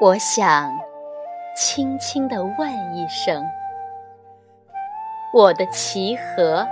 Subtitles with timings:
[0.00, 0.74] 我想
[1.54, 3.44] 轻轻地问一声：
[5.34, 6.66] 我的齐河，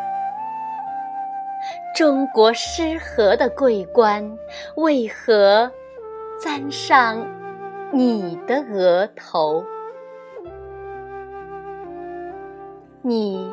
[1.95, 4.39] 中国诗河的桂冠
[4.77, 5.71] 为何
[6.43, 7.23] 簪上
[7.93, 9.63] 你的额头？
[13.03, 13.47] 你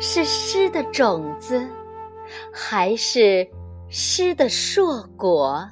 [0.00, 1.64] 是诗的种子，
[2.52, 3.46] 还是
[3.88, 5.64] 诗的硕果？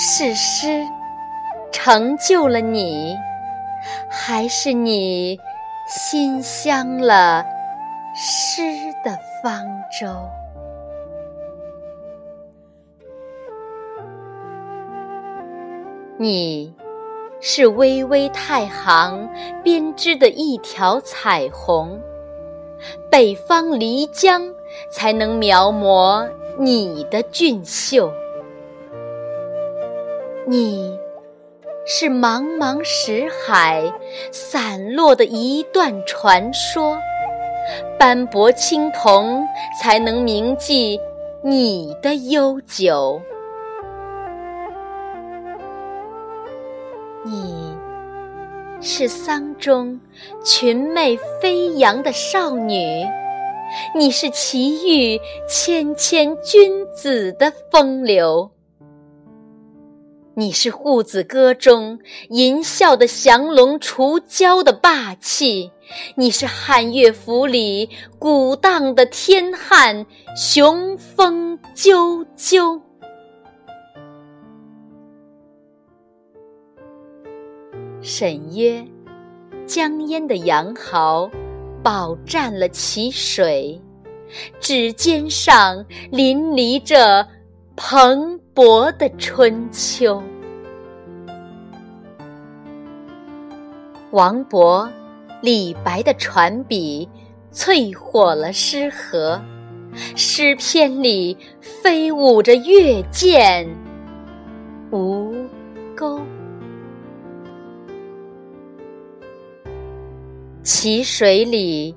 [0.00, 0.86] 是诗
[1.72, 3.16] 成就了你，
[4.08, 5.36] 还是你
[5.88, 7.44] 馨香了
[8.14, 8.62] 诗
[9.02, 9.66] 的方
[10.00, 10.06] 舟？
[16.16, 16.72] 你
[17.40, 19.28] 是巍巍太行
[19.64, 22.00] 编织的一条彩虹，
[23.10, 24.48] 北方漓江
[24.92, 26.24] 才能描摹
[26.56, 28.08] 你的俊秀。
[30.50, 30.98] 你
[31.84, 33.92] 是茫茫石海
[34.32, 36.96] 散落的一段传说，
[37.98, 39.46] 斑驳青铜
[39.78, 40.98] 才能铭记
[41.42, 43.20] 你的悠久。
[47.26, 47.76] 你
[48.80, 50.00] 是桑中
[50.42, 53.04] 群袂飞扬的少女，
[53.94, 58.50] 你是奇遇谦谦君子的风流。
[60.38, 65.72] 你是《护子歌》中吟啸的降龙除蛟的霸气，
[66.14, 72.80] 你是汉乐府里鼓荡的天汉雄风赳赳。
[78.00, 78.86] 沈约，
[79.66, 81.28] 江烟的羊毫，
[81.82, 83.82] 饱蘸了其水，
[84.60, 87.26] 指尖上淋漓着
[87.74, 90.20] 蓬勃的春秋。
[94.10, 94.90] 王勃、
[95.40, 97.08] 李白的传笔，
[97.52, 99.40] 淬火了诗河。
[100.16, 103.64] 诗篇里飞舞着月见
[104.90, 105.32] 吴
[105.94, 106.20] 钩。
[110.64, 111.94] 淇水里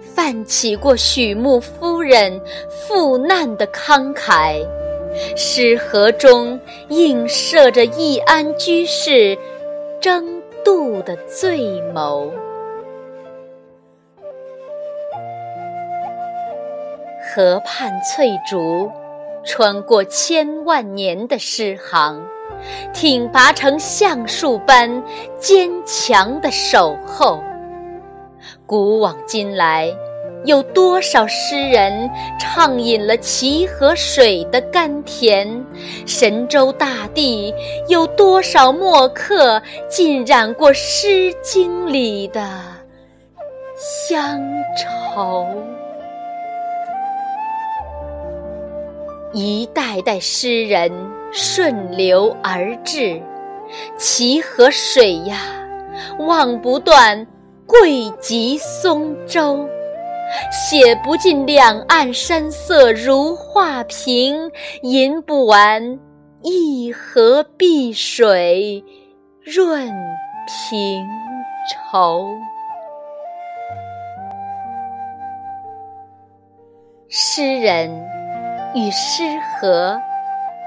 [0.00, 4.66] 泛起过许穆夫人赴难的慷慨，
[5.36, 6.58] 诗河中
[6.88, 9.38] 映射着易安居士
[10.00, 10.38] 争。
[10.64, 12.30] 渡的醉眸，
[17.22, 18.90] 河畔翠竹，
[19.44, 22.22] 穿过千万年的诗行，
[22.92, 25.02] 挺拔成橡树般
[25.38, 27.42] 坚强的守候。
[28.66, 29.90] 古往今来。
[30.44, 35.64] 有多少诗人畅饮了齐河水的甘甜？
[36.06, 37.52] 神州大地
[37.88, 42.40] 有多少墨客浸染过《诗经》里的
[44.08, 44.40] 乡
[44.76, 45.46] 愁？
[49.32, 50.90] 一代代诗人
[51.32, 53.20] 顺流而至，
[53.98, 55.36] 齐河水呀，
[56.20, 57.26] 望不断
[57.66, 59.68] 贵极松洲。
[60.50, 64.50] 写不尽两岸山色如画屏，
[64.82, 65.98] 吟不完
[66.42, 68.84] 一河碧水
[69.42, 69.90] 润
[70.46, 71.06] 平
[71.70, 72.28] 愁。
[77.08, 77.90] 诗人
[78.74, 79.98] 与诗河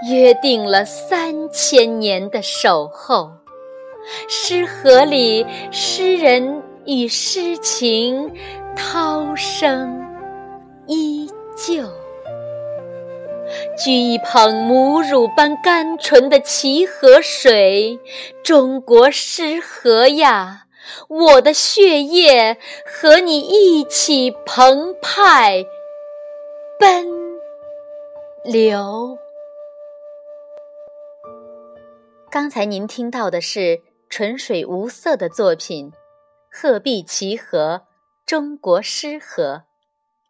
[0.10, 3.30] 约定了三千年的守候，
[4.28, 8.31] 诗河里诗人与诗情。
[8.74, 10.02] 涛声
[10.88, 11.83] 依旧，
[13.78, 18.00] 掬一捧母乳般甘醇的齐河水，
[18.42, 20.68] 中国诗河呀，
[21.10, 25.66] 我的血液和你一起澎湃
[26.80, 27.06] 奔
[28.45, 29.18] 流。
[32.31, 35.92] 刚才您听到的是纯水无色的作品
[36.51, 37.86] 《鹤壁齐河》。
[38.24, 39.65] 中国诗河，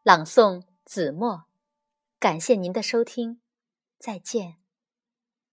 [0.02, 1.44] 朗诵子墨，
[2.20, 3.40] 感谢您的收听，
[4.00, 4.61] 再见。